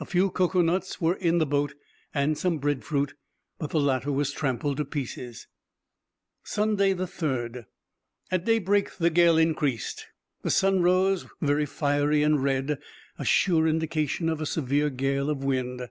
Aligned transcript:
A 0.00 0.04
few 0.04 0.30
cocoa 0.32 0.62
nuts 0.62 1.00
were 1.00 1.14
in 1.14 1.38
the 1.38 1.46
boat, 1.46 1.74
and 2.12 2.36
some 2.36 2.58
bread 2.58 2.82
fruit, 2.82 3.14
but 3.56 3.70
the 3.70 3.78
latter 3.78 4.10
was 4.10 4.32
trampled 4.32 4.78
to 4.78 4.84
pieces. 4.84 5.46
Sunday, 6.42 6.92
3d.—At 6.92 8.44
daybreak 8.44 8.96
the 8.96 9.10
gale 9.10 9.38
increased; 9.38 10.08
the 10.42 10.50
sun 10.50 10.82
rose 10.82 11.26
very 11.40 11.66
fiery 11.66 12.24
and 12.24 12.42
red—a 12.42 13.24
sure 13.24 13.68
indication 13.68 14.28
of 14.28 14.40
a 14.40 14.44
severe 14.44 14.90
gale 14.90 15.30
of 15.30 15.44
wind. 15.44 15.88